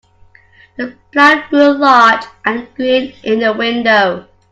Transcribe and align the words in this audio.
The 0.77 0.95
plant 1.11 1.47
grew 1.51 1.73
large 1.77 2.23
and 2.43 2.67
green 2.73 3.13
in 3.23 3.37
the 3.41 3.53
window. 3.53 4.27